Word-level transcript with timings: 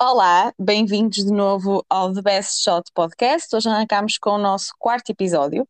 Olá, 0.00 0.52
bem-vindos 0.58 1.18
de 1.18 1.32
novo 1.32 1.86
ao 1.88 2.12
The 2.12 2.22
Best 2.22 2.64
Shot 2.64 2.90
Podcast. 2.92 3.54
Hoje 3.54 3.68
arrancamos 3.68 4.18
com 4.18 4.30
o 4.30 4.38
nosso 4.38 4.72
quarto 4.80 5.10
episódio. 5.10 5.62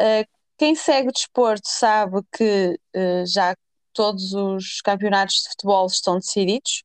Uh, 0.00 0.26
quem 0.58 0.74
segue 0.74 1.10
o 1.10 1.12
desporto 1.12 1.68
sabe 1.68 2.20
que 2.36 2.76
uh, 2.96 3.26
já 3.26 3.54
todos 3.92 4.32
os 4.32 4.80
campeonatos 4.80 5.36
de 5.36 5.50
futebol 5.50 5.86
estão 5.86 6.18
decididos 6.18 6.82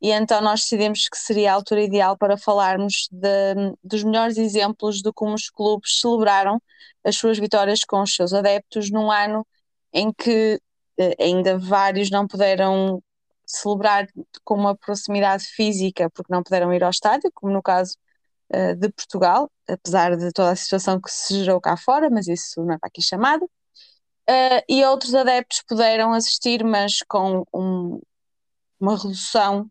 e 0.00 0.10
então 0.10 0.40
nós 0.42 0.60
decidimos 0.60 1.08
que 1.08 1.16
seria 1.18 1.52
a 1.52 1.54
altura 1.54 1.82
ideal 1.82 2.16
para 2.16 2.36
falarmos 2.36 3.08
de, 3.10 3.54
dos 3.82 4.04
melhores 4.04 4.36
exemplos 4.36 5.00
de 5.00 5.12
como 5.12 5.34
os 5.34 5.48
clubes 5.48 6.00
celebraram 6.00 6.60
as 7.04 7.16
suas 7.16 7.38
vitórias 7.38 7.80
com 7.80 8.02
os 8.02 8.14
seus 8.14 8.32
adeptos 8.32 8.90
num 8.90 9.10
ano 9.10 9.46
em 9.92 10.12
que 10.12 10.60
uh, 11.00 11.14
ainda 11.22 11.58
vários 11.58 12.10
não 12.10 12.26
puderam 12.26 13.02
celebrar 13.46 14.06
com 14.44 14.54
uma 14.54 14.76
proximidade 14.76 15.44
física 15.44 16.10
porque 16.10 16.32
não 16.32 16.42
puderam 16.42 16.72
ir 16.74 16.82
ao 16.84 16.90
estádio, 16.90 17.30
como 17.34 17.52
no 17.52 17.62
caso 17.62 17.96
uh, 18.54 18.74
de 18.76 18.90
Portugal, 18.90 19.50
apesar 19.68 20.16
de 20.16 20.32
toda 20.32 20.50
a 20.50 20.56
situação 20.56 21.00
que 21.00 21.10
se 21.10 21.44
gerou 21.44 21.60
cá 21.60 21.76
fora, 21.76 22.10
mas 22.10 22.28
isso 22.28 22.62
não 22.64 22.74
é 22.74 22.78
aqui 22.82 23.02
chamado. 23.02 23.44
Uh, 24.28 24.60
e 24.68 24.84
outros 24.84 25.14
adeptos 25.14 25.62
puderam 25.66 26.12
assistir, 26.12 26.64
mas 26.64 26.98
com 27.08 27.44
um, 27.54 28.00
uma 28.80 28.96
redução 28.96 29.70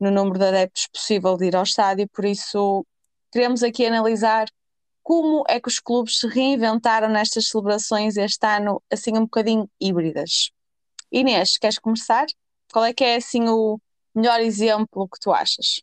no 0.00 0.10
número 0.10 0.38
de 0.38 0.46
adeptos 0.46 0.88
possível 0.88 1.36
de 1.36 1.46
ir 1.46 1.56
ao 1.56 1.62
estádio, 1.62 2.08
por 2.08 2.24
isso 2.24 2.84
queremos 3.30 3.62
aqui 3.62 3.86
analisar 3.86 4.46
como 5.02 5.44
é 5.48 5.60
que 5.60 5.68
os 5.68 5.78
clubes 5.78 6.18
se 6.18 6.26
reinventaram 6.26 7.08
nestas 7.08 7.48
celebrações 7.48 8.16
este 8.16 8.46
ano, 8.46 8.82
assim 8.90 9.16
um 9.16 9.22
bocadinho 9.22 9.68
híbridas. 9.80 10.50
Inês, 11.12 11.58
queres 11.58 11.78
começar? 11.78 12.26
Qual 12.72 12.84
é 12.84 12.92
que 12.92 13.04
é 13.04 13.16
assim 13.16 13.48
o 13.48 13.78
melhor 14.14 14.40
exemplo 14.40 15.08
que 15.08 15.18
tu 15.20 15.32
achas? 15.32 15.82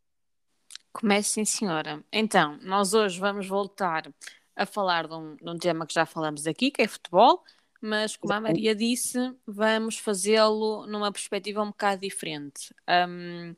Comece 0.94 1.30
sim, 1.30 1.46
senhora. 1.46 2.04
Então, 2.12 2.58
nós 2.64 2.94
hoje 2.94 3.20
vamos 3.20 3.48
voltar 3.48 4.10
a 4.56 4.66
falar 4.66 5.08
de 5.08 5.14
um, 5.14 5.36
de 5.36 5.50
um 5.50 5.58
tema 5.58 5.86
que 5.86 5.94
já 5.94 6.06
falamos 6.06 6.48
aqui, 6.48 6.72
que 6.72 6.82
é 6.82 6.88
futebol, 6.88 7.44
mas 7.80 8.16
como 8.16 8.34
a 8.34 8.42
Maria 8.42 8.74
disse, 8.74 9.20
vamos 9.46 9.98
fazê-lo 9.98 10.88
numa 10.88 11.12
perspectiva 11.12 11.62
um 11.62 11.68
bocado 11.68 12.02
diferente. 12.02 12.74
Um, 13.08 13.56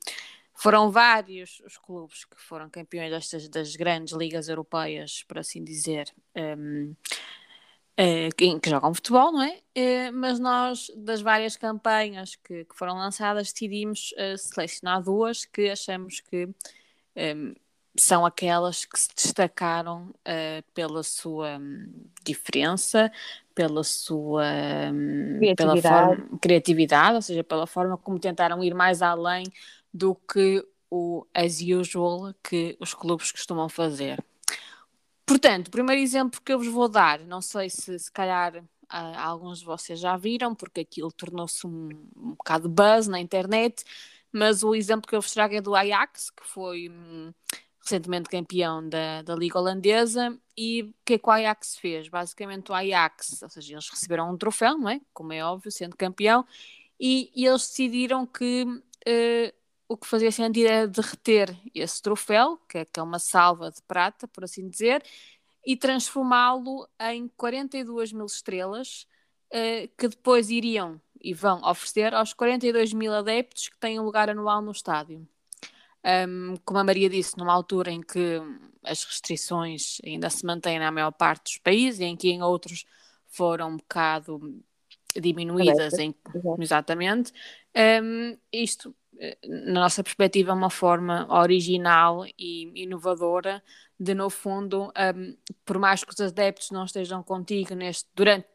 foram 0.59 0.91
vários 0.91 1.61
os 1.65 1.77
clubes 1.77 2.25
que 2.25 2.35
foram 2.37 2.69
campeões 2.69 3.09
destas 3.09 3.47
das 3.47 3.77
grandes 3.77 4.13
ligas 4.13 4.49
europeias, 4.49 5.23
por 5.25 5.39
assim 5.39 5.63
dizer, 5.63 6.13
um, 6.35 6.93
uh, 7.97 8.35
que, 8.35 8.59
que, 8.59 8.69
jogam 8.69 8.93
futebol, 8.93 9.31
não 9.31 9.41
é? 9.41 9.57
Uh, 9.77 10.13
mas 10.13 10.37
nós, 10.37 10.91
das 10.97 11.21
várias 11.21 11.55
campanhas 11.55 12.35
que, 12.35 12.65
que 12.65 12.75
foram 12.75 12.95
lançadas, 12.95 13.53
decidimos 13.53 14.11
uh, 14.11 14.37
selecionar 14.37 15.01
duas 15.01 15.45
que 15.45 15.69
achamos 15.69 16.19
que 16.19 16.49
um, 17.15 17.55
são 17.97 18.25
aquelas 18.25 18.83
que 18.83 18.99
se 18.99 19.09
destacaram 19.15 20.13
pela 20.73 21.03
sua 21.03 21.57
um, 21.57 21.91
diferença, 22.23 23.11
pela 23.53 23.83
sua 23.83 24.43
criatividade. 25.37 25.81
Pela 25.81 25.81
forma, 25.81 26.39
criatividade, 26.39 27.15
ou 27.15 27.21
seja, 27.21 27.43
pela 27.43 27.67
forma 27.67 27.97
como 27.97 28.19
tentaram 28.19 28.63
ir 28.63 28.73
mais 28.73 29.01
além 29.01 29.43
do 29.93 30.15
que 30.15 30.65
o 30.89 31.25
as 31.33 31.61
usual 31.61 32.33
que 32.43 32.75
os 32.79 32.93
clubes 32.93 33.31
costumam 33.31 33.69
fazer. 33.69 34.23
Portanto, 35.25 35.67
o 35.67 35.71
primeiro 35.71 36.01
exemplo 36.01 36.41
que 36.41 36.51
eu 36.51 36.57
vos 36.57 36.67
vou 36.67 36.89
dar, 36.89 37.19
não 37.19 37.41
sei 37.41 37.69
se 37.69 37.99
se 37.99 38.11
calhar 38.11 38.57
uh, 38.57 39.17
alguns 39.17 39.59
de 39.59 39.65
vocês 39.65 39.99
já 39.99 40.17
viram, 40.17 40.55
porque 40.55 40.81
aquilo 40.81 41.11
tornou-se 41.11 41.65
um, 41.67 41.89
um 42.17 42.31
bocado 42.31 42.67
buzz 42.67 43.07
na 43.07 43.19
internet, 43.19 43.83
mas 44.31 44.63
o 44.63 44.73
exemplo 44.73 45.07
que 45.07 45.15
eu 45.15 45.21
vos 45.21 45.31
trago 45.31 45.53
é 45.55 45.61
do 45.61 45.75
Ajax, 45.75 46.31
que 46.31 46.47
foi 46.47 46.89
um, 46.89 47.31
recentemente 47.79 48.29
campeão 48.29 48.87
da, 48.87 49.21
da 49.21 49.35
Liga 49.35 49.59
Holandesa, 49.59 50.37
e 50.57 50.83
o 50.83 50.93
que 51.05 51.13
é 51.13 51.17
que 51.17 51.27
o 51.29 51.31
Ajax 51.31 51.77
fez? 51.77 52.09
Basicamente 52.09 52.71
o 52.71 52.75
Ajax, 52.75 53.41
ou 53.43 53.49
seja, 53.49 53.73
eles 53.73 53.89
receberam 53.89 54.31
um 54.31 54.37
troféu, 54.37 54.77
não 54.77 54.89
é? 54.89 54.99
Como 55.13 55.31
é 55.31 55.43
óbvio, 55.43 55.71
sendo 55.71 55.95
campeão, 55.95 56.45
e, 56.99 57.31
e 57.35 57.45
eles 57.45 57.67
decidiram 57.67 58.25
que 58.25 58.63
uh, 58.63 59.58
o 59.89 59.97
que 59.97 60.07
fazia 60.07 60.31
sentido 60.31 60.67
era 60.67 60.87
derreter 60.87 61.59
esse 61.73 61.99
troféu, 61.99 62.57
que 62.69 62.77
é, 62.77 62.85
que 62.85 62.99
é 62.99 63.03
uma 63.03 63.17
salva 63.17 63.71
de 63.71 63.81
prata, 63.81 64.27
por 64.27 64.43
assim 64.43 64.69
dizer, 64.69 65.03
e 65.65 65.75
transformá-lo 65.75 66.87
em 67.01 67.27
42 67.35 68.13
mil 68.13 68.27
estrelas, 68.27 69.07
uh, 69.51 69.89
que 69.97 70.07
depois 70.07 70.51
iriam 70.51 71.01
e 71.19 71.33
vão 71.33 71.59
oferecer 71.67 72.13
aos 72.13 72.33
42 72.33 72.93
mil 72.93 73.11
adeptos 73.11 73.67
que 73.67 73.77
têm 73.77 73.99
um 73.99 74.03
lugar 74.03 74.29
anual 74.29 74.61
no 74.61 74.71
estádio. 74.71 75.27
Um, 76.05 76.55
como 76.63 76.79
a 76.79 76.83
Maria 76.83 77.09
disse, 77.09 77.35
numa 77.35 77.51
altura 77.51 77.91
em 77.91 77.99
que 77.99 78.39
as 78.83 79.03
restrições 79.03 79.97
ainda 80.05 80.29
se 80.29 80.45
mantêm 80.45 80.77
na 80.77 80.91
maior 80.91 81.11
parte 81.11 81.45
dos 81.45 81.57
países, 81.57 81.99
e 81.99 82.05
em 82.05 82.15
que 82.15 82.29
em 82.29 82.43
outros 82.43 82.85
foram 83.27 83.71
um 83.71 83.77
bocado 83.77 84.63
diminuídas, 85.19 85.93
em, 85.97 86.13
exatamente, 86.59 87.33
um, 88.03 88.37
isto 88.53 88.95
na 89.45 89.81
nossa 89.81 90.03
perspectiva, 90.03 90.51
é 90.51 90.53
uma 90.53 90.69
forma 90.69 91.27
original 91.29 92.25
e 92.37 92.71
inovadora 92.83 93.61
de, 93.99 94.13
no 94.13 94.29
fundo, 94.29 94.91
um, 95.15 95.37
por 95.65 95.77
mais 95.77 96.03
que 96.03 96.13
os 96.13 96.19
adeptos 96.21 96.71
não 96.71 96.85
estejam 96.85 97.21
contigo 97.21 97.75
neste, 97.75 98.07
durante 98.15 98.47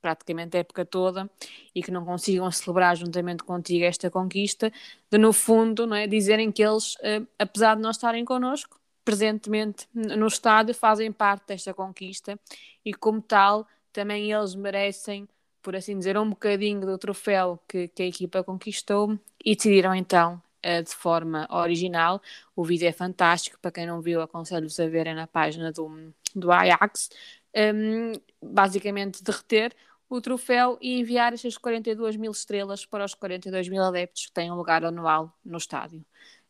praticamente 0.00 0.56
a 0.56 0.60
época 0.60 0.84
toda 0.84 1.30
e 1.74 1.82
que 1.82 1.90
não 1.90 2.04
consigam 2.04 2.50
celebrar 2.50 2.96
juntamente 2.96 3.44
contigo 3.44 3.84
esta 3.84 4.10
conquista, 4.10 4.72
de, 5.10 5.18
no 5.18 5.32
fundo, 5.32 5.86
não 5.86 5.96
é, 5.96 6.06
dizerem 6.06 6.50
que 6.50 6.62
eles, 6.62 6.94
uh, 6.96 7.26
apesar 7.38 7.76
de 7.76 7.82
não 7.82 7.90
estarem 7.90 8.24
connosco, 8.24 8.80
presentemente 9.04 9.88
no 9.92 10.26
estádio, 10.26 10.74
fazem 10.74 11.10
parte 11.10 11.48
desta 11.48 11.74
conquista 11.74 12.38
e, 12.84 12.94
como 12.94 13.20
tal, 13.20 13.66
também 13.92 14.30
eles 14.32 14.54
merecem 14.54 15.28
por 15.62 15.76
assim 15.76 15.96
dizer, 15.96 16.18
um 16.18 16.30
bocadinho 16.30 16.80
do 16.80 16.98
troféu 16.98 17.58
que, 17.68 17.88
que 17.88 18.02
a 18.02 18.06
equipa 18.06 18.42
conquistou 18.42 19.18
e 19.44 19.54
decidiram 19.54 19.94
então 19.94 20.42
uh, 20.64 20.82
de 20.82 20.94
forma 20.94 21.46
original. 21.50 22.20
O 22.54 22.64
vídeo 22.64 22.88
é 22.88 22.92
fantástico, 22.92 23.58
para 23.60 23.70
quem 23.70 23.86
não 23.86 24.00
viu, 24.00 24.20
aconselho-vos 24.20 24.78
a 24.80 24.88
verem 24.88 25.14
na 25.14 25.26
página 25.26 25.72
do, 25.72 26.12
do 26.34 26.50
Ajax. 26.50 27.10
Um, 27.54 28.12
basicamente, 28.42 29.22
derreter 29.22 29.74
o 30.08 30.20
troféu 30.20 30.78
e 30.80 31.00
enviar 31.00 31.32
estas 31.32 31.56
42 31.56 32.16
mil 32.16 32.32
estrelas 32.32 32.84
para 32.84 33.04
os 33.04 33.14
42 33.14 33.68
mil 33.68 33.82
adeptos 33.82 34.26
que 34.26 34.32
têm 34.32 34.50
um 34.50 34.56
lugar 34.56 34.84
anual 34.84 35.34
no 35.44 35.56
estádio. 35.56 36.04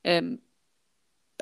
Um, 0.04 0.38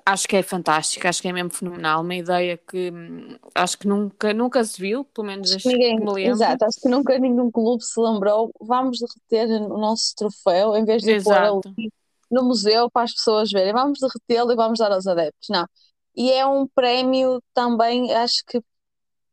acho 0.05 0.29
que 0.29 0.37
é 0.37 0.43
fantástico, 0.43 1.07
acho 1.07 1.23
que 1.23 1.29
é 1.29 1.33
mesmo 1.33 1.51
fenomenal, 1.51 2.03
uma 2.03 2.15
ideia 2.15 2.57
que 2.57 2.91
hum, 2.91 3.37
acho 3.55 3.79
que 3.79 3.87
nunca, 3.87 4.33
nunca 4.33 4.63
se 4.65 4.81
viu, 4.81 5.05
pelo 5.05 5.27
menos 5.27 5.53
acho 5.53 5.69
Ninguém, 5.69 5.99
que 5.99 6.05
me 6.05 6.13
lembro. 6.13 6.33
Exato, 6.33 6.65
acho 6.65 6.81
que 6.81 6.89
nunca 6.89 7.19
nenhum 7.19 7.51
clube 7.51 7.83
se 7.83 8.01
lembrou, 8.01 8.51
vamos 8.61 8.99
derreter 8.99 9.63
o 9.63 9.79
nosso 9.79 10.15
troféu, 10.17 10.77
em 10.77 10.85
vez 10.85 11.03
de 11.03 11.23
pôr 11.23 11.35
ali 11.35 11.91
no 12.31 12.45
museu 12.45 12.91
para 12.91 13.03
as 13.03 13.13
pessoas 13.13 13.51
verem, 13.51 13.73
vamos 13.73 13.99
derretê-lo 13.99 14.53
e 14.53 14.57
vamos 14.57 14.79
dar 14.79 14.93
aos 14.93 15.07
adeptos, 15.07 15.49
não. 15.49 15.67
E 16.15 16.31
é 16.33 16.47
um 16.47 16.67
prémio 16.67 17.43
também, 17.55 18.13
acho 18.13 18.45
que 18.47 18.61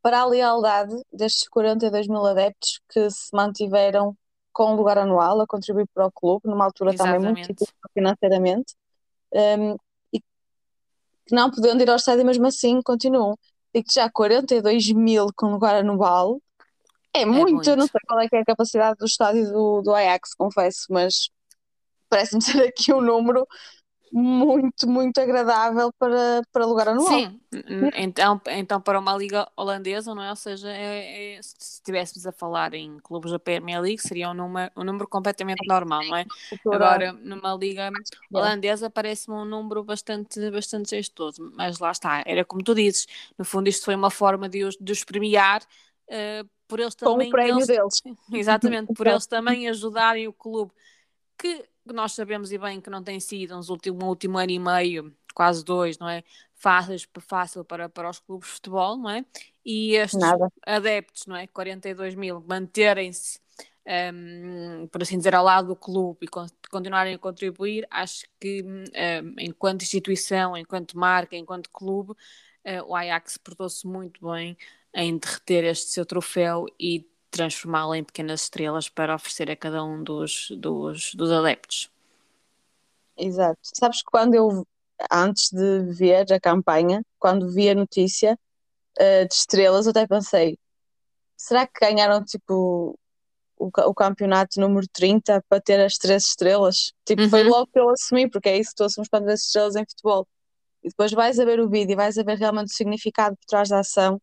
para 0.01 0.21
a 0.21 0.25
lealdade 0.25 0.95
destes 1.11 1.47
42 1.49 2.07
mil 2.07 2.25
adeptos 2.25 2.79
que 2.89 3.09
se 3.09 3.29
mantiveram 3.33 4.15
com 4.53 4.71
um 4.71 4.75
lugar 4.75 4.97
anual 4.97 5.39
a 5.41 5.45
contribuir 5.45 5.87
para 5.93 6.07
o 6.07 6.11
clube, 6.11 6.47
numa 6.47 6.65
altura 6.65 6.93
Exatamente. 6.93 7.19
também 7.19 7.33
muito 7.33 7.53
difícil 7.53 7.75
financeiramente. 7.93 8.73
Um, 9.31 9.75
que 11.27 11.35
não 11.35 11.51
podendo 11.51 11.81
ir 11.81 11.89
ao 11.89 11.97
estádio, 11.97 12.25
mesmo 12.25 12.47
assim 12.47 12.81
continuam. 12.81 13.37
Digo 13.73 13.87
já 13.91 14.09
42 14.09 14.91
mil 14.93 15.27
com 15.35 15.51
lugar 15.51 15.75
anual. 15.75 16.41
É 17.13 17.25
muito, 17.25 17.49
é 17.49 17.53
muito. 17.53 17.75
não 17.75 17.87
sei 17.87 18.01
qual 18.07 18.19
é, 18.19 18.27
é 18.31 18.39
a 18.39 18.45
capacidade 18.45 18.97
do 18.97 19.05
estádio 19.05 19.51
do, 19.51 19.81
do 19.81 19.93
Ajax, 19.93 20.33
confesso, 20.35 20.85
mas 20.89 21.29
parece-me 22.09 22.41
ser 22.43 22.67
aqui 22.67 22.93
um 22.93 23.01
número 23.01 23.45
muito, 24.11 24.87
muito 24.87 25.19
agradável 25.19 25.91
para, 25.99 26.41
para 26.51 26.65
lugar 26.65 26.89
anual. 26.89 27.07
Sim, 27.07 27.39
então, 27.95 28.41
então 28.47 28.81
para 28.81 28.99
uma 28.99 29.15
liga 29.15 29.47
holandesa, 29.55 30.13
não 30.13 30.23
é? 30.23 30.29
Ou 30.29 30.35
seja, 30.35 30.69
é, 30.69 31.35
é, 31.35 31.41
se 31.41 31.55
estivéssemos 31.75 32.25
a 32.25 32.31
falar 32.31 32.73
em 32.73 32.97
clubes 32.99 33.31
da 33.31 33.39
Premier 33.39 33.81
League, 33.81 34.01
seria 34.01 34.29
um 34.29 34.33
número, 34.33 34.71
um 34.75 34.83
número 34.83 35.07
completamente 35.07 35.65
normal, 35.67 36.03
não 36.05 36.17
é? 36.17 36.25
Agora, 36.65 37.13
numa 37.13 37.53
liga 37.55 37.91
holandesa, 38.31 38.89
parece-me 38.89 39.35
um 39.35 39.45
número 39.45 39.83
bastante, 39.83 40.49
bastante 40.51 40.89
gestoso, 40.89 41.51
mas 41.55 41.79
lá 41.79 41.91
está, 41.91 42.23
era 42.25 42.43
como 42.45 42.63
tu 42.63 42.73
dizes, 42.73 43.07
no 43.37 43.45
fundo, 43.45 43.67
isto 43.67 43.85
foi 43.85 43.95
uma 43.95 44.09
forma 44.09 44.47
de 44.47 44.63
os, 44.63 44.77
de 44.79 44.91
os 44.91 45.03
premiar. 45.03 45.61
Uh, 46.07 46.47
por 46.67 46.79
eles 46.79 46.95
também. 46.95 47.17
Com 47.17 47.27
o 47.27 47.31
prémio 47.31 47.55
eles, 47.55 47.67
deles. 47.67 48.01
Exatamente, 48.33 48.93
por 48.93 49.07
eles 49.07 49.25
também 49.25 49.67
ajudarem 49.69 50.27
o 50.27 50.33
clube 50.33 50.71
que 51.37 51.63
nós 51.93 52.13
sabemos 52.13 52.51
e 52.51 52.57
bem 52.57 52.81
que 52.81 52.89
não 52.89 53.03
tem 53.03 53.19
sido 53.19 53.55
nos 53.55 53.69
últimos, 53.69 54.03
um 54.03 54.07
último 54.07 54.37
ano 54.37 54.51
e 54.51 54.59
meio, 54.59 55.15
quase 55.33 55.63
dois, 55.63 55.97
não 55.97 56.09
é? 56.09 56.23
fáceis 56.57 57.07
fácil 57.21 57.63
para, 57.63 57.87
para 57.87 58.09
os 58.09 58.19
clubes 58.19 58.47
de 58.49 58.53
futebol, 58.55 58.97
não 58.97 59.09
é? 59.09 59.23
E 59.63 59.95
estes 59.95 60.19
Nada. 60.19 60.51
adeptos, 60.65 61.25
não 61.27 61.35
é? 61.35 61.47
42 61.47 62.15
mil, 62.15 62.43
manterem-se, 62.47 63.39
um, 64.13 64.87
por 64.87 65.01
assim 65.01 65.17
dizer, 65.17 65.35
ao 65.35 65.45
lado 65.45 65.69
do 65.69 65.75
clube 65.75 66.25
e 66.25 66.69
continuarem 66.69 67.13
a 67.13 67.19
contribuir, 67.19 67.87
acho 67.89 68.25
que 68.39 68.63
um, 68.63 69.35
enquanto 69.39 69.83
instituição, 69.83 70.57
enquanto 70.57 70.97
marca, 70.97 71.35
enquanto 71.35 71.69
clube, 71.69 72.11
uh, 72.11 72.83
o 72.87 72.95
Ajax 72.95 73.37
portou-se 73.37 73.85
muito 73.85 74.27
bem 74.27 74.57
em 74.93 75.17
derreter 75.17 75.63
este 75.63 75.91
seu 75.91 76.05
troféu 76.05 76.65
e 76.79 77.07
transformá-lo 77.31 77.95
em 77.95 78.03
pequenas 78.03 78.43
estrelas 78.43 78.89
para 78.89 79.15
oferecer 79.15 79.51
a 79.51 79.55
cada 79.55 79.83
um 79.83 80.03
dos, 80.03 80.49
dos, 80.57 81.13
dos 81.13 81.31
adeptos. 81.31 81.91
Exato. 83.17 83.59
Sabes 83.61 84.01
que 84.01 84.11
quando 84.11 84.35
eu, 84.35 84.65
antes 85.11 85.49
de 85.51 85.81
ver 85.93 86.31
a 86.31 86.39
campanha, 86.39 87.03
quando 87.19 87.51
vi 87.51 87.69
a 87.69 87.75
notícia 87.75 88.37
uh, 88.99 89.27
de 89.27 89.33
estrelas, 89.33 89.85
eu 89.85 89.91
até 89.91 90.07
pensei: 90.07 90.57
será 91.35 91.65
que 91.67 91.79
ganharam 91.79 92.23
tipo 92.23 92.97
o, 93.57 93.67
o 93.67 93.93
campeonato 93.93 94.59
número 94.59 94.87
30 94.91 95.43
para 95.49 95.61
ter 95.61 95.79
as 95.79 95.97
três 95.97 96.25
estrelas? 96.25 96.93
Tipo, 97.05 97.23
uhum. 97.23 97.29
foi 97.29 97.43
logo 97.43 97.67
que 97.67 97.79
eu 97.79 97.89
assumi, 97.89 98.29
porque 98.29 98.49
é 98.49 98.57
isso 98.57 98.71
que 98.71 98.77
tu 98.77 98.83
assumes 98.83 99.09
quando 99.09 99.25
vês 99.25 99.41
estrelas 99.43 99.75
em 99.75 99.85
futebol. 99.85 100.27
E 100.83 100.89
depois 100.89 101.11
vais 101.11 101.39
a 101.39 101.45
ver 101.45 101.59
o 101.59 101.69
vídeo 101.69 101.93
e 101.93 101.95
vais 101.95 102.17
a 102.17 102.23
ver 102.23 102.37
realmente 102.37 102.71
o 102.71 102.75
significado 102.75 103.35
por 103.35 103.45
trás 103.45 103.69
da 103.69 103.79
ação. 103.79 104.21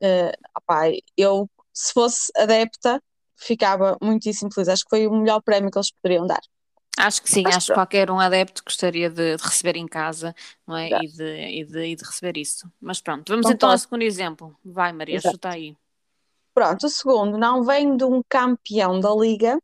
Uh, 0.00 0.32
opá, 0.56 0.84
eu, 1.16 1.48
se 1.72 1.92
fosse 1.92 2.30
adepta, 2.36 3.02
ficava 3.36 3.96
muitíssimo 4.00 4.52
feliz. 4.52 4.68
Acho 4.68 4.84
que 4.84 4.90
foi 4.90 5.06
o 5.06 5.12
melhor 5.12 5.40
prémio 5.42 5.70
que 5.70 5.78
eles 5.78 5.90
poderiam 5.90 6.26
dar. 6.26 6.40
Acho 6.98 7.22
que 7.22 7.30
sim, 7.30 7.42
acho 7.46 7.68
que 7.68 7.74
qualquer 7.74 8.10
um 8.10 8.20
adepto 8.20 8.62
gostaria 8.64 9.08
de, 9.08 9.36
de 9.36 9.42
receber 9.42 9.76
em 9.76 9.88
casa 9.88 10.34
não 10.66 10.76
é? 10.76 10.88
E, 10.88 11.08
de, 11.08 11.60
e, 11.60 11.64
de, 11.64 11.86
e 11.86 11.96
de 11.96 12.04
receber 12.04 12.36
isso. 12.36 12.70
Mas 12.80 13.00
pronto, 13.00 13.30
vamos 13.30 13.46
então, 13.46 13.54
então 13.54 13.70
ao 13.70 13.78
segundo 13.78 14.02
exemplo. 14.02 14.54
Vai, 14.64 14.92
Maria, 14.92 15.16
Exato. 15.16 15.34
chuta 15.34 15.48
aí. 15.48 15.74
Pronto, 16.54 16.86
o 16.86 16.90
segundo 16.90 17.38
não 17.38 17.64
vem 17.64 17.96
de 17.96 18.04
um 18.04 18.22
campeão 18.28 19.00
da 19.00 19.10
Liga, 19.14 19.58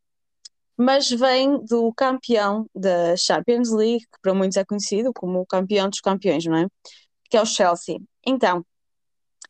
mas 0.75 1.11
vem 1.11 1.63
do 1.67 1.93
campeão 1.93 2.67
da 2.75 3.15
Champions 3.17 3.71
League, 3.71 4.07
que 4.07 4.21
para 4.23 4.33
muitos 4.33 4.57
é 4.57 4.65
conhecido 4.65 5.13
como 5.13 5.41
o 5.41 5.47
campeão 5.47 5.91
dos 5.91 6.01
campeões, 6.01 6.47
não 6.47 6.57
é? 6.57 6.67
Que 7.29 7.37
é 7.37 7.43
o 7.43 7.47
Chelsea. 7.47 7.99
Então, 8.27 8.65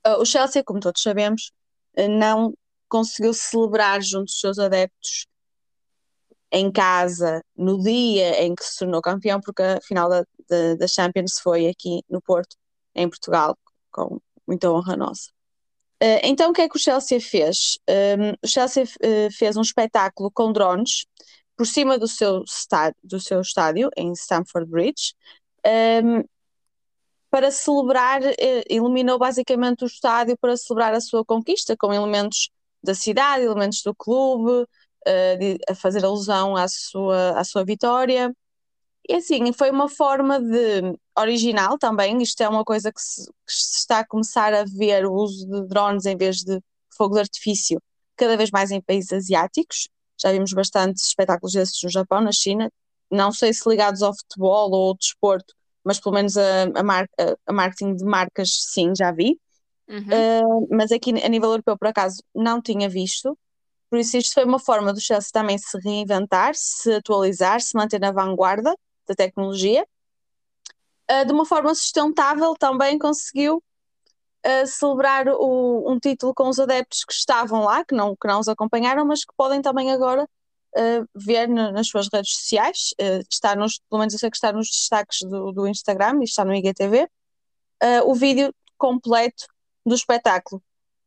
eh, 0.05 0.17
o 0.17 0.25
Chelsea, 0.25 0.65
como 0.65 0.81
todos 0.81 1.01
sabemos, 1.01 1.53
não 2.07 2.55
conseguiu 2.89 3.35
celebrar 3.35 4.01
junto 4.03 4.27
dos 4.27 4.41
seus 4.41 4.59
adeptos 4.59 5.27
em 6.51 6.71
casa 6.71 7.43
no 7.57 7.81
dia 7.83 8.43
em 8.43 8.55
que 8.55 8.65
se 8.65 8.79
tornou 8.79 9.03
campeão, 9.03 9.41
porque 9.41 9.63
a 9.63 9.81
final 9.81 10.09
da, 10.09 10.25
da, 10.49 10.75
da 10.77 10.89
Champions 10.89 11.39
foi 11.41 11.69
aqui 11.69 12.03
no 12.09 12.23
Porto, 12.23 12.57
em 12.95 13.09
Portugal, 13.09 13.57
com 13.91 14.21
muita 14.47 14.71
honra 14.71 14.97
nossa. 14.97 15.31
Uh, 16.03 16.23
então, 16.23 16.51
o 16.51 16.53
que 16.53 16.63
é 16.63 16.69
que 16.69 16.77
o 16.77 16.81
Chelsea 16.81 17.21
fez? 17.21 17.79
Ehm, 17.89 18.35
o 18.43 18.47
Chelsea 18.47 18.85
uh, 18.85 19.33
fez 19.37 19.57
um 19.57 19.63
espetáculo 19.63 20.31
com 20.31 20.53
drones 20.53 21.07
por 21.57 21.67
cima 21.67 21.99
do 21.99 22.07
seu, 22.07 22.45
estádio, 22.45 22.97
do 23.03 23.21
seu 23.21 23.41
estádio, 23.41 23.91
em 23.97 24.13
Stamford 24.13 24.71
Bridge, 24.71 25.15
ehm, 25.65 26.23
para 27.31 27.51
celebrar, 27.51 28.23
uh, 28.23 28.65
iluminou 28.71 29.19
basicamente 29.19 29.85
o 29.85 29.87
estádio 29.87 30.37
para 30.39 30.57
celebrar 30.57 30.95
a 30.95 31.01
sua 31.01 31.25
conquista, 31.25 31.77
com 31.77 31.93
elementos 31.93 32.51
da 32.83 32.95
cidade, 32.95 33.45
elementos 33.45 33.83
do 33.83 33.95
clube, 33.95 34.67
a 35.69 35.75
fazer 35.75 36.05
alusão 36.05 36.57
à 36.57 36.69
sua, 36.69 37.39
à 37.39 37.45
sua 37.45 37.65
vitória. 37.65 38.35
E 39.09 39.15
assim, 39.15 39.53
foi 39.53 39.71
uma 39.71 39.89
forma 39.89 40.41
de 40.41 40.95
original 41.19 41.79
também. 41.79 42.21
Isto 42.23 42.43
é 42.43 42.49
uma 42.49 42.65
coisa 42.65 42.93
que 42.93 43.01
se, 43.01 43.25
que 43.27 43.53
se, 43.53 43.79
está 43.79 44.01
a 44.01 44.07
começar 44.07 44.53
a 44.53 44.65
ver 44.65 45.07
o 45.07 45.15
uso 45.15 45.47
de 45.47 45.67
drones 45.67 46.05
em 46.05 46.17
vez 46.17 46.39
de 46.43 46.61
fogo 46.95 47.15
de 47.15 47.21
artifício, 47.21 47.81
cada 48.17 48.37
vez 48.37 48.51
mais 48.51 48.71
em 48.71 48.81
países 48.81 49.13
asiáticos. 49.13 49.89
Já 50.21 50.33
vimos 50.33 50.53
bastantes 50.53 51.07
espetáculos 51.07 51.55
desses 51.55 51.83
no 51.83 51.89
Japão, 51.89 52.21
na 52.21 52.33
China. 52.33 52.71
Não 53.11 53.33
sei 53.33 53.55
se 53.55 53.67
ligados 53.69 54.03
ao 54.03 54.15
futebol 54.15 54.71
ou 54.73 54.89
ao 54.89 54.95
desporto, 54.95 55.55
mas 55.89 55.99
pelo 55.99 56.15
menos 56.15 56.37
a, 56.37 56.65
a, 56.75 56.83
mar, 56.83 57.09
a, 57.19 57.35
a 57.47 57.53
marketing 57.53 57.97
de 57.97 58.05
marcas, 58.05 58.51
sim, 58.71 58.93
já 58.95 59.11
vi. 59.11 59.41
Uhum. 59.89 60.03
Uh, 60.03 60.69
mas 60.71 60.93
aqui 60.93 61.11
a 61.25 61.29
nível 61.31 61.49
europeu, 61.49 61.79
por 61.79 61.89
acaso, 61.89 62.23
não 62.35 62.61
tinha 62.61 62.91
visto. 62.91 63.37
Por 63.89 63.99
isso, 63.99 64.19
isto 64.19 64.35
foi 64.35 64.45
uma 64.45 64.59
forma 64.59 64.93
do 64.93 65.01
Chelsea 65.01 65.31
também 65.33 65.57
se 65.57 65.79
reinventar, 65.79 66.53
se 66.55 66.93
atualizar, 66.93 67.63
se 67.63 67.75
manter 67.75 67.99
na 67.99 68.13
vanguarda 68.13 68.77
da 69.07 69.15
tecnologia. 69.15 69.87
Uh, 71.11 71.25
de 71.25 71.33
uma 71.33 71.47
forma 71.47 71.75
sustentável, 71.75 72.55
também 72.55 72.99
conseguiu 72.99 73.57
uh, 74.47 74.67
celebrar 74.67 75.27
o, 75.27 75.91
um 75.91 75.99
título 75.99 76.35
com 76.35 76.51
os 76.51 76.59
adeptos 76.59 77.03
que 77.03 77.15
estavam 77.15 77.63
lá, 77.63 77.83
que 77.83 77.95
não, 77.95 78.15
que 78.15 78.29
não 78.29 78.41
os 78.41 78.49
acompanharam, 78.49 79.07
mas 79.07 79.25
que 79.25 79.33
podem 79.35 79.63
também 79.63 79.91
agora 79.91 80.29
uh, 80.79 81.09
ver 81.15 81.49
no, 81.49 81.73
nas 81.73 81.89
suas 81.89 82.09
redes 82.13 82.33
sociais. 82.33 82.95
está 83.31 83.57
nos, 83.57 83.81
pelo 83.91 84.01
menos 84.01 84.15
eu 84.15 84.21
sei 84.21 84.31
que 84.31 84.37
está 84.37 84.53
nos 84.53 84.69
destaques 84.69 85.21
do, 85.23 85.53
do 85.53 85.67
Instagram 85.69 86.21
e 86.21 86.25
está 86.25 86.45
no 86.45 86.55
IGTV. 86.55 87.09
o 88.05 88.15
vídeo 88.15 88.55
completo 88.77 89.47
do 89.85 89.95
espetáculo. 89.95 90.63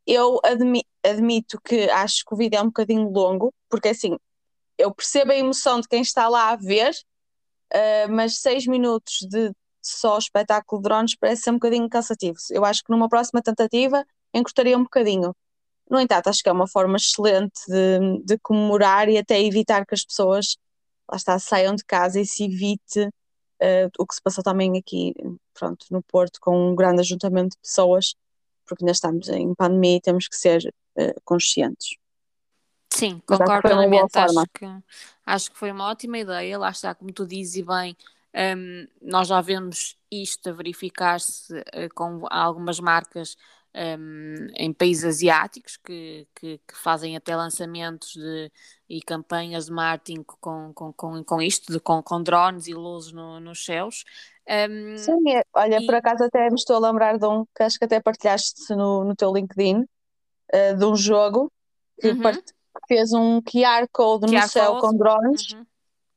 Eu 0.06 0.40
admi 0.44 0.84
admito 1.04 1.60
que 1.62 1.90
acho 1.90 2.24
que 2.26 2.34
o 2.34 2.38
vídeo 2.38 2.58
é 2.58 2.62
um 2.62 2.68
bocadinho 2.68 3.10
longo, 3.10 3.54
porque 3.70 3.90
assim, 3.90 4.18
eu 4.78 4.94
percebo 4.94 5.32
a 5.32 5.36
emoção 5.36 5.80
de 5.80 5.88
quem 5.88 6.02
está 6.02 6.28
lá 6.28 6.50
a 6.50 6.56
ver, 6.56 6.92
uh, 7.74 8.12
mas 8.12 8.40
seis 8.40 8.68
minutos 8.68 9.20
de 9.30 9.52
só 9.82 10.18
espetáculo 10.18 10.82
de 10.82 10.88
drones 10.88 11.16
parece 11.16 11.44
ser 11.44 11.52
um 11.52 11.56
bocadinho 11.56 11.90
cansativo. 11.90 12.38
Eu 12.52 12.66
acho 12.66 12.84
que 12.84 12.92
numa 12.92 13.10
próxima 13.10 13.42
tentativa 13.42 14.06
encurtaria 14.34 14.78
um 14.78 14.84
bocadinho. 14.84 15.36
No 15.92 16.00
entanto, 16.00 16.28
acho 16.28 16.42
que 16.42 16.48
é 16.48 16.52
uma 16.54 16.68
forma 16.68 16.96
excelente 16.96 17.60
de, 17.68 18.24
de 18.24 18.40
comemorar 18.40 19.10
e 19.10 19.18
até 19.18 19.42
evitar 19.42 19.86
que 19.86 19.94
as 19.94 20.06
pessoas 20.06 20.58
lá 21.10 21.18
está, 21.18 21.38
saiam 21.38 21.76
de 21.76 21.84
casa 21.84 22.18
e 22.18 22.26
se 22.26 22.46
evite 22.46 23.02
uh, 23.02 23.92
o 24.00 24.08
que 24.08 24.16
se 24.16 24.22
passou 24.22 24.42
também 24.42 24.78
aqui 24.80 25.14
pronto, 25.54 25.86
no 25.92 26.02
Porto 26.02 26.40
com 26.40 26.72
um 26.72 26.76
grande 26.76 27.02
ajuntamento 27.02 27.58
de 27.58 27.62
pessoas 27.62 28.16
porque 28.66 28.86
ainda 28.86 28.94
estamos 28.94 29.28
em 29.28 29.54
pandemia 29.54 29.98
e 29.98 30.02
temos 30.02 30.30
que 30.30 30.36
ser 30.38 30.74
uh, 30.96 31.22
conscientes. 31.26 31.98
Sim, 32.90 33.22
concordo 33.26 33.62
plenamente. 33.62 34.18
Acho 34.18 34.46
que, 34.54 34.66
acho 35.26 35.52
que 35.52 35.58
foi 35.58 35.72
uma 35.72 35.90
ótima 35.90 36.20
ideia. 36.20 36.58
Lá 36.58 36.70
está, 36.70 36.96
como 36.96 37.12
tu 37.12 37.28
dizes, 37.28 37.56
e 37.56 37.64
bem, 37.64 37.98
um, 38.34 38.88
nós 39.02 39.28
já 39.28 39.42
vemos 39.42 39.98
isto 40.10 40.50
a 40.50 40.54
verificar-se 40.54 41.54
uh, 41.54 41.94
com 41.94 42.26
algumas 42.30 42.80
marcas 42.80 43.36
um, 43.76 44.48
em 44.56 44.74
países 44.74 45.06
asiáticos 45.06 45.78
que, 45.78 46.28
que, 46.36 46.58
que, 46.58 46.78
fazem 46.78 47.16
até 47.16 47.36
lançamentos 47.36 48.14
de, 48.14 48.52
e 48.90 49.02
campanhas 49.02 49.66
de 49.68 49.72
marketing 49.72 50.24
com, 50.24 50.74
com, 50.74 50.94
com, 50.94 51.24
com 51.24 51.42
isto, 51.42 51.72
de, 51.72 51.80
com, 51.80 52.02
com 52.04 52.22
drones 52.22 52.68
e 52.68 52.74
luzes 52.74 53.12
no, 53.14 53.40
nos 53.40 53.64
céus. 53.64 54.04
Um, 54.48 54.98
Sim, 54.98 55.22
olha, 55.54 55.82
e... 55.82 55.86
por 55.86 55.96
acaso 55.96 56.24
até 56.24 56.50
me 56.50 56.56
estou 56.56 56.76
a 56.76 56.90
lembrar 56.90 57.18
de 57.18 57.26
um 57.26 57.46
que 57.56 57.64
acho 57.64 57.78
que 57.78 57.86
até 57.86 58.02
partilhaste 58.02 58.76
no, 58.76 59.04
no 59.06 59.16
teu 59.16 59.34
LinkedIn, 59.34 59.82
uh, 59.82 60.78
de 60.78 60.86
um 60.86 60.96
jogo 60.96 61.52
que, 62.00 62.10
uhum. 62.10 62.22
part... 62.22 62.44
fez 62.88 63.14
um 63.14 63.42
QR 63.42 63.88
Code 63.92 64.26
QR 64.28 64.42
no 64.42 64.50
céu 64.50 64.72
code. 64.74 64.82
com 64.82 64.98
drones. 64.98 65.52
Uhum. 65.54 65.66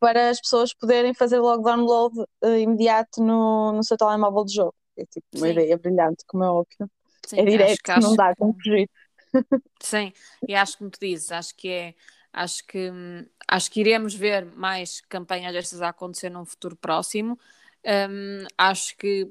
Para 0.00 0.28
as 0.28 0.38
pessoas 0.38 0.74
poderem 0.74 1.14
fazer 1.14 1.38
logo 1.38 1.62
download 1.62 2.20
uh, 2.20 2.56
imediato 2.58 3.22
no, 3.22 3.72
no 3.72 3.82
seu 3.82 3.96
telemóvel 3.96 4.44
de 4.44 4.54
jogo. 4.54 4.74
É 4.98 5.04
tipo 5.06 5.26
uma 5.34 5.46
Sim. 5.46 5.52
ideia 5.52 5.78
brilhante, 5.78 6.24
como 6.26 6.44
é 6.44 6.48
óbvio. 6.48 6.90
Sim, 7.26 7.40
é 7.40 7.44
direto, 7.44 7.90
acho, 7.90 8.00
não 8.00 8.16
dá 8.16 8.34
como 8.34 8.54
fugir. 8.54 8.88
Sim, 9.80 10.12
e 10.46 10.54
acho 10.54 10.72
que 10.72 10.78
como 10.78 10.90
tu 10.90 11.00
dizes, 11.00 11.30
acho 11.32 11.54
que 11.54 11.68
é 11.68 11.94
acho 12.32 12.66
que 12.66 12.90
acho 13.46 13.70
que 13.70 13.80
iremos 13.80 14.14
ver 14.14 14.44
mais 14.44 15.00
campanhas 15.02 15.52
destas 15.52 15.82
a 15.82 15.88
acontecer 15.90 16.30
num 16.30 16.44
futuro 16.44 16.76
próximo. 16.76 17.38
Um, 17.84 18.46
acho 18.56 18.96
que 18.96 19.30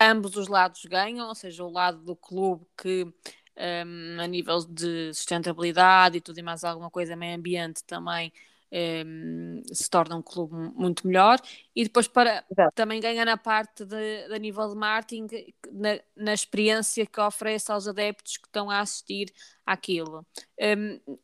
ambos 0.00 0.36
os 0.36 0.48
lados 0.48 0.84
ganham, 0.84 1.28
ou 1.28 1.34
seja, 1.34 1.64
o 1.64 1.70
lado 1.70 1.98
do 1.98 2.16
clube 2.16 2.64
que 2.76 3.04
um, 3.04 4.20
a 4.20 4.26
nível 4.26 4.60
de 4.64 5.12
sustentabilidade 5.14 6.18
e 6.18 6.20
tudo 6.20 6.38
e 6.38 6.42
mais 6.42 6.64
alguma 6.64 6.90
coisa, 6.90 7.16
meio 7.16 7.36
ambiente 7.36 7.84
também 7.84 8.32
um, 8.72 9.62
se 9.72 9.88
torna 9.90 10.16
um 10.16 10.22
clube 10.22 10.54
muito 10.74 11.06
melhor. 11.06 11.38
E 11.76 11.84
depois 11.84 12.08
para 12.08 12.44
Exato. 12.50 12.72
também 12.74 13.00
ganha 13.00 13.24
na 13.24 13.36
parte 13.36 13.84
de, 13.84 14.28
de 14.28 14.38
nível 14.38 14.68
de 14.68 14.74
marketing 14.74 15.26
na, 15.70 15.98
na, 16.16 16.32
experiência 16.32 17.04
que 17.04 17.20
oferece 17.20 17.70
aos 17.70 17.86
adeptos 17.86 18.38
que 18.38 18.46
estão 18.46 18.70
a 18.70 18.80
assistir 18.80 19.32
àquilo. 19.66 20.26
Um, 20.60 21.18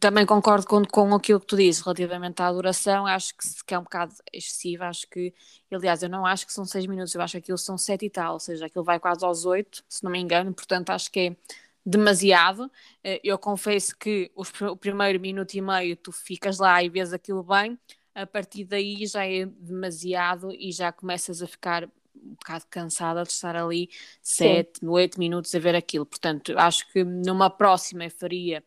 também 0.00 0.24
concordo 0.24 0.66
com, 0.66 0.82
com 0.84 1.14
aquilo 1.14 1.38
que 1.38 1.46
tu 1.46 1.56
dizes 1.56 1.82
relativamente 1.82 2.40
à 2.40 2.50
duração, 2.50 3.06
acho 3.06 3.36
que, 3.36 3.64
que 3.66 3.74
é 3.74 3.78
um 3.78 3.82
bocado 3.82 4.14
excessiva, 4.32 4.86
acho 4.86 5.06
que, 5.10 5.34
aliás, 5.70 6.02
eu 6.02 6.08
não 6.08 6.24
acho 6.24 6.46
que 6.46 6.52
são 6.52 6.64
seis 6.64 6.86
minutos, 6.86 7.14
eu 7.14 7.20
acho 7.20 7.32
que 7.32 7.38
aquilo 7.38 7.58
são 7.58 7.76
sete 7.76 8.06
e 8.06 8.10
tal, 8.10 8.34
ou 8.34 8.40
seja, 8.40 8.64
aquilo 8.64 8.84
vai 8.84 8.98
quase 8.98 9.24
aos 9.24 9.44
oito, 9.44 9.84
se 9.88 10.02
não 10.02 10.10
me 10.10 10.18
engano, 10.18 10.54
portanto 10.54 10.88
acho 10.90 11.10
que 11.10 11.20
é 11.20 11.36
demasiado. 11.84 12.70
Eh, 13.02 13.20
eu 13.24 13.38
confesso 13.38 13.96
que 13.96 14.30
os, 14.34 14.52
o 14.60 14.76
primeiro 14.76 15.20
minuto 15.20 15.54
e 15.54 15.60
meio 15.60 15.96
tu 15.96 16.12
ficas 16.12 16.58
lá 16.58 16.82
e 16.82 16.88
vês 16.88 17.12
aquilo 17.12 17.42
bem, 17.42 17.78
a 18.14 18.26
partir 18.26 18.64
daí 18.64 19.06
já 19.06 19.26
é 19.26 19.46
demasiado 19.46 20.52
e 20.52 20.70
já 20.72 20.92
começas 20.92 21.42
a 21.42 21.46
ficar 21.46 21.84
um 22.14 22.34
bocado 22.34 22.64
cansada 22.70 23.22
de 23.24 23.30
estar 23.30 23.56
ali 23.56 23.88
sete, 24.22 24.84
oito 24.86 25.18
minutos 25.18 25.54
a 25.54 25.58
ver 25.58 25.74
aquilo. 25.74 26.06
Portanto, 26.06 26.56
acho 26.56 26.90
que 26.92 27.02
numa 27.02 27.50
próxima 27.50 28.04
eu 28.04 28.10
faria 28.10 28.62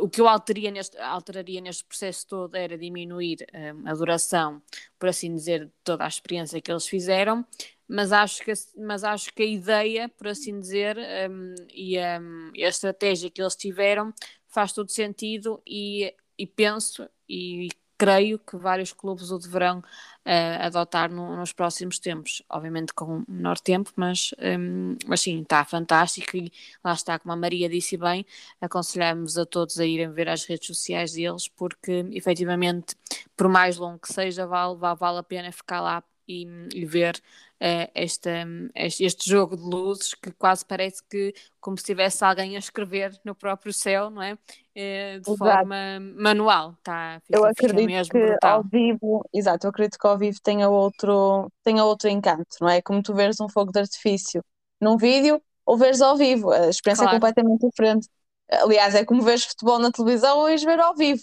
o 0.00 0.08
que 0.08 0.20
eu 0.20 0.26
alteraria 0.26 0.70
neste, 0.70 0.96
alteraria 0.98 1.60
neste 1.60 1.84
processo 1.84 2.26
todo 2.26 2.54
era 2.54 2.78
diminuir 2.78 3.46
um, 3.52 3.86
a 3.86 3.92
duração, 3.92 4.62
por 4.98 5.10
assim 5.10 5.34
dizer, 5.34 5.66
de 5.66 5.72
toda 5.84 6.04
a 6.04 6.08
experiência 6.08 6.60
que 6.62 6.70
eles 6.70 6.86
fizeram, 6.86 7.44
mas 7.88 8.12
acho 8.12 8.42
que, 8.42 8.52
mas 8.76 9.02
acho 9.02 9.32
que 9.32 9.42
a 9.42 9.46
ideia, 9.46 10.08
por 10.08 10.28
assim 10.28 10.60
dizer, 10.60 10.98
um, 11.30 11.54
e, 11.72 11.98
um, 11.98 12.50
e, 12.54 12.64
a 12.64 12.68
estratégia 12.68 13.30
que 13.30 13.40
eles 13.40 13.56
tiveram 13.56 14.12
faz 14.46 14.72
todo 14.72 14.90
sentido 14.90 15.62
e, 15.66 16.14
e 16.38 16.46
penso 16.46 17.08
e 17.28 17.68
creio 17.98 18.38
que 18.38 18.56
vários 18.56 18.92
clubes 18.92 19.30
o 19.32 19.38
deverão 19.38 19.80
uh, 19.80 20.62
adotar 20.62 21.10
no, 21.10 21.36
nos 21.36 21.52
próximos 21.52 21.98
tempos. 21.98 22.42
Obviamente 22.48 22.94
com 22.94 23.24
menor 23.26 23.58
tempo, 23.58 23.90
mas, 23.96 24.30
um, 24.38 24.96
mas 25.06 25.20
sim, 25.22 25.42
está 25.42 25.64
fantástico 25.64 26.36
e 26.36 26.52
lá 26.84 26.92
está, 26.92 27.18
como 27.18 27.32
a 27.32 27.36
Maria 27.36 27.68
disse 27.68 27.96
bem, 27.96 28.24
aconselhamos 28.60 29.36
a 29.36 29.44
todos 29.44 29.80
a 29.80 29.84
irem 29.84 30.12
ver 30.12 30.28
as 30.28 30.44
redes 30.44 30.68
sociais 30.68 31.12
deles, 31.12 31.48
porque 31.48 32.06
efetivamente, 32.12 32.94
por 33.36 33.48
mais 33.48 33.76
longo 33.76 33.98
que 33.98 34.12
seja, 34.12 34.46
vale, 34.46 34.76
vale, 34.76 34.98
vale 34.98 35.18
a 35.18 35.22
pena 35.22 35.50
ficar 35.50 35.80
lá 35.80 36.04
e, 36.28 36.46
e 36.74 36.84
ver 36.84 37.16
uh, 37.60 37.90
este, 37.94 38.30
este, 38.76 39.28
jogo 39.28 39.56
de 39.56 39.62
luzes 39.62 40.14
que 40.14 40.30
quase 40.32 40.64
parece 40.64 41.02
que 41.08 41.34
como 41.60 41.76
se 41.78 41.84
tivesse 41.84 42.22
alguém 42.24 42.54
a 42.54 42.58
escrever 42.58 43.18
no 43.24 43.34
próprio 43.34 43.72
céu, 43.72 44.10
não 44.10 44.22
é? 44.22 44.34
Uh, 44.34 45.20
de 45.20 45.30
exato. 45.30 45.38
forma 45.38 45.98
manual, 46.16 46.76
tá? 46.82 47.20
Fica, 47.24 47.38
eu 47.38 47.44
acredito 47.44 48.10
que 48.10 48.26
brutal. 48.26 48.56
ao 48.56 48.64
vivo, 48.64 49.24
exato, 49.32 49.66
eu 49.66 49.70
acredito 49.70 49.98
que 49.98 50.06
ao 50.06 50.18
vivo 50.18 50.38
tenha 50.42 50.68
outro, 50.68 51.50
tenha 51.64 51.84
outro 51.84 52.08
encanto, 52.08 52.56
não 52.60 52.68
é? 52.68 52.82
Como 52.82 53.02
tu 53.02 53.14
veres 53.14 53.40
um 53.40 53.48
fogo 53.48 53.72
de 53.72 53.80
artifício 53.80 54.44
num 54.80 54.96
vídeo 54.96 55.42
ou 55.64 55.76
veres 55.76 56.00
ao 56.00 56.16
vivo, 56.16 56.50
a 56.50 56.68
experiência 56.68 57.02
é 57.02 57.08
claro. 57.08 57.16
é 57.16 57.20
completamente 57.20 57.66
diferente. 57.66 58.08
Aliás, 58.50 58.94
é 58.94 59.04
como 59.04 59.22
veres 59.22 59.44
futebol 59.44 59.78
na 59.78 59.90
televisão 59.90 60.38
ou 60.38 60.48
ires 60.48 60.62
ver 60.62 60.80
ao 60.80 60.94
vivo. 60.94 61.22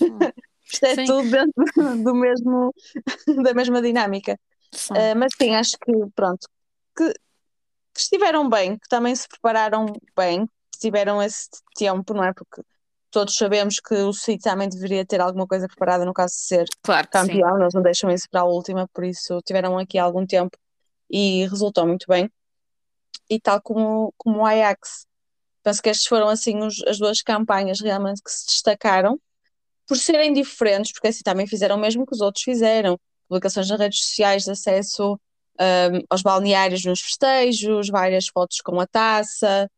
Hum. 0.00 0.18
Isto 0.72 0.86
é 0.86 0.94
sim. 0.94 1.04
tudo 1.04 1.30
dentro 1.30 1.52
do 2.02 2.14
mesmo, 2.14 2.74
da 3.44 3.54
mesma 3.54 3.82
dinâmica. 3.82 4.38
Uh, 4.90 5.14
mas 5.16 5.32
sim, 5.36 5.54
acho 5.54 5.72
que 5.72 5.92
pronto, 6.14 6.48
que, 6.96 7.12
que, 7.12 8.00
estiveram 8.00 8.48
bem, 8.48 8.78
que 8.78 8.88
também 8.88 9.14
se 9.14 9.28
prepararam 9.28 9.86
bem, 10.16 10.46
que 10.46 10.78
tiveram 10.80 11.22
esse 11.22 11.48
tempo, 11.74 12.14
não 12.14 12.24
é? 12.24 12.32
Porque 12.32 12.62
todos 13.10 13.36
sabemos 13.36 13.78
que 13.78 13.94
o 13.94 14.12
City 14.14 14.42
também 14.42 14.68
deveria 14.68 15.04
ter 15.04 15.20
alguma 15.20 15.46
coisa 15.46 15.68
preparada 15.68 16.06
no 16.06 16.14
caso 16.14 16.34
de 16.34 16.40
ser 16.40 16.66
claro 16.82 17.06
campeão, 17.08 17.60
eles 17.60 17.74
não 17.74 17.82
deixam 17.82 18.10
isso 18.10 18.26
para 18.30 18.40
a 18.40 18.44
última, 18.44 18.88
por 18.88 19.04
isso 19.04 19.40
tiveram 19.42 19.78
aqui 19.78 19.98
algum 19.98 20.26
tempo 20.26 20.56
e 21.10 21.46
resultou 21.48 21.86
muito 21.86 22.06
bem. 22.08 22.30
E 23.28 23.38
tal 23.38 23.60
como, 23.60 24.14
como 24.16 24.38
o 24.38 24.46
Ajax, 24.46 25.06
penso 25.62 25.82
que 25.82 25.90
estas 25.90 26.06
foram 26.06 26.28
assim 26.28 26.58
os, 26.62 26.82
as 26.86 26.98
duas 26.98 27.20
campanhas 27.20 27.80
realmente 27.80 28.22
que 28.22 28.30
se 28.30 28.46
destacaram 28.46 29.20
por 29.86 29.96
serem 29.96 30.32
diferentes, 30.32 30.92
porque 30.92 31.08
assim 31.08 31.22
também 31.22 31.46
fizeram 31.46 31.76
o 31.76 31.80
mesmo 31.80 32.06
que 32.06 32.14
os 32.14 32.20
outros 32.20 32.44
fizeram. 32.44 32.98
Publicações 33.28 33.68
nas 33.68 33.78
redes 33.78 34.04
sociais 34.04 34.44
de 34.44 34.50
acesso 34.50 35.18
um, 35.60 36.04
aos 36.10 36.22
balneários 36.22 36.84
nos 36.84 37.00
festejos, 37.00 37.88
várias 37.88 38.26
fotos 38.28 38.60
com 38.60 38.80
a 38.80 38.86
taça, 38.86 39.70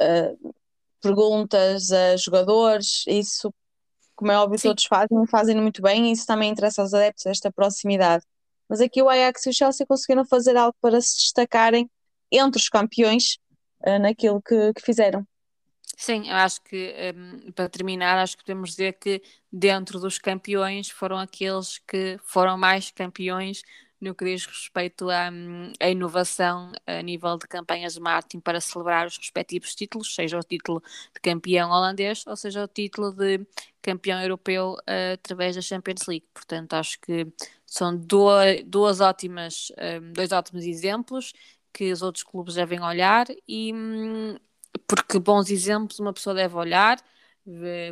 uh, 0.00 0.54
perguntas 1.00 1.90
a 1.90 2.16
jogadores, 2.16 3.04
isso, 3.06 3.52
como 4.14 4.30
é 4.32 4.38
óbvio, 4.38 4.58
Sim. 4.58 4.68
todos 4.68 4.84
fazem, 4.84 5.26
fazem 5.26 5.60
muito 5.60 5.82
bem 5.82 6.08
e 6.08 6.12
isso 6.12 6.26
também 6.26 6.50
interessa 6.50 6.82
aos 6.82 6.94
adeptos, 6.94 7.26
esta 7.26 7.50
proximidade. 7.50 8.24
Mas 8.68 8.80
aqui 8.80 9.02
o 9.02 9.08
Ajax 9.08 9.46
e 9.46 9.50
o 9.50 9.52
Chelsea 9.52 9.86
conseguiram 9.86 10.24
fazer 10.24 10.56
algo 10.56 10.74
para 10.80 11.00
se 11.00 11.16
destacarem 11.16 11.90
entre 12.30 12.60
os 12.60 12.68
campeões 12.68 13.38
uh, 13.86 13.98
naquilo 13.98 14.40
que, 14.40 14.72
que 14.74 14.82
fizeram. 14.82 15.26
Sim, 15.96 16.30
acho 16.30 16.60
que, 16.62 16.94
um, 17.14 17.52
para 17.52 17.68
terminar, 17.68 18.18
acho 18.18 18.36
que 18.36 18.42
podemos 18.44 18.70
dizer 18.70 18.94
que 18.94 19.22
dentro 19.52 20.00
dos 20.00 20.18
campeões 20.18 20.88
foram 20.90 21.18
aqueles 21.18 21.78
que 21.78 22.18
foram 22.24 22.56
mais 22.58 22.90
campeões 22.90 23.62
no 24.00 24.14
que 24.14 24.24
diz 24.24 24.44
respeito 24.46 25.08
à, 25.10 25.30
hum, 25.30 25.72
à, 25.78 25.88
inovação 25.88 26.72
a 26.86 27.00
nível 27.02 27.38
de 27.38 27.46
campanhas 27.46 27.94
de 27.94 28.00
marketing 28.00 28.40
para 28.40 28.60
celebrar 28.60 29.06
os 29.06 29.16
respectivos 29.16 29.74
títulos, 29.76 30.12
seja 30.12 30.38
o 30.38 30.42
título 30.42 30.82
de 31.14 31.20
campeão 31.20 31.70
holandês 31.70 32.24
ou 32.26 32.34
seja 32.36 32.64
o 32.64 32.68
título 32.68 33.12
de 33.12 33.46
campeão 33.80 34.20
europeu 34.20 34.72
uh, 34.88 35.12
através 35.14 35.54
da 35.54 35.62
Champions 35.62 36.06
League. 36.08 36.26
Portanto, 36.34 36.72
acho 36.74 36.98
que 37.00 37.26
são 37.64 37.96
duas, 37.96 38.62
duas 38.64 39.00
ótimas, 39.00 39.70
um, 40.02 40.12
dois 40.12 40.32
ótimos 40.32 40.64
exemplos 40.64 41.32
que 41.72 41.92
os 41.92 42.02
outros 42.02 42.24
clubes 42.24 42.54
devem 42.54 42.80
olhar 42.82 43.26
e, 43.48 43.72
hum, 43.72 44.36
porque 44.86 45.18
bons 45.18 45.50
exemplos 45.50 45.98
uma 45.98 46.12
pessoa 46.12 46.34
deve 46.34 46.56
olhar, 46.56 46.98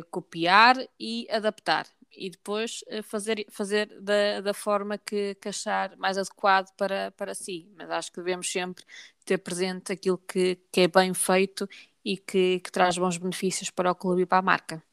copiar 0.09 0.77
e 0.99 1.27
adaptar 1.29 1.85
e 2.15 2.29
depois 2.29 2.83
eh, 2.87 3.01
fazer, 3.01 3.45
fazer 3.49 3.87
da, 4.01 4.41
da 4.41 4.53
forma 4.53 4.97
que, 4.97 5.35
que 5.35 5.49
achar 5.49 5.95
mais 5.97 6.17
adequado 6.17 6.69
para, 6.75 7.11
para 7.11 7.33
si. 7.33 7.69
Mas 7.75 7.89
acho 7.89 8.11
que 8.11 8.19
devemos 8.19 8.51
sempre 8.51 8.83
ter 9.25 9.37
presente 9.37 9.91
aquilo 9.91 10.17
que, 10.17 10.59
que 10.71 10.81
é 10.81 10.87
bem 10.87 11.13
feito 11.13 11.67
e 12.03 12.17
que, 12.17 12.59
que 12.59 12.71
traz 12.71 12.97
bons 12.97 13.17
benefícios 13.17 13.69
para 13.69 13.91
o 13.91 13.95
clube 13.95 14.23
e 14.23 14.25
para 14.25 14.39
a 14.39 14.41
marca. 14.41 14.83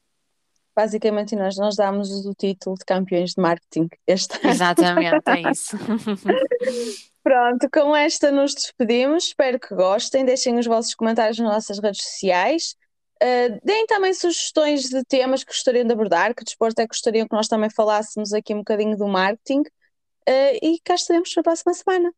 Basicamente, 0.76 1.34
nós, 1.34 1.56
nós 1.56 1.74
damos 1.74 2.08
o 2.24 2.32
título 2.34 2.76
de 2.76 2.84
campeões 2.84 3.34
de 3.34 3.42
marketing 3.42 3.88
este 4.06 4.36
ano. 4.36 4.50
Exatamente, 4.50 5.22
é 5.26 5.50
isso. 5.50 5.76
Pronto, 7.28 7.68
com 7.70 7.94
esta 7.94 8.30
nos 8.30 8.54
despedimos. 8.54 9.24
Espero 9.24 9.60
que 9.60 9.74
gostem. 9.74 10.24
Deixem 10.24 10.58
os 10.58 10.64
vossos 10.64 10.94
comentários 10.94 11.38
nas 11.38 11.52
nossas 11.52 11.78
redes 11.78 12.02
sociais. 12.02 12.74
Uh, 13.22 13.60
deem 13.62 13.86
também 13.86 14.14
sugestões 14.14 14.84
de 14.84 15.04
temas 15.04 15.44
que 15.44 15.52
gostariam 15.52 15.86
de 15.86 15.92
abordar, 15.92 16.34
que 16.34 16.42
desporto 16.42 16.80
é 16.80 16.84
que 16.84 16.94
gostariam 16.94 17.28
que 17.28 17.36
nós 17.36 17.46
também 17.46 17.68
falássemos 17.68 18.32
aqui 18.32 18.54
um 18.54 18.60
bocadinho 18.60 18.96
do 18.96 19.06
marketing. 19.06 19.60
Uh, 19.60 20.56
e 20.62 20.80
cá 20.82 20.94
estaremos 20.94 21.30
para 21.34 21.42
a 21.42 21.44
próxima 21.44 21.74
semana. 21.74 22.14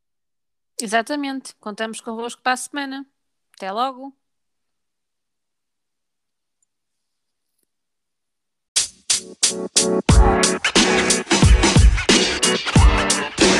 Exatamente. 0.80 1.56
Contamos 1.58 2.00
convosco 2.00 2.40
para 2.40 2.52
a 2.52 2.56
semana. 2.56 3.04
Até 3.56 3.72
logo. 3.72 4.14
Thank 13.02 13.40
you. 13.40 13.59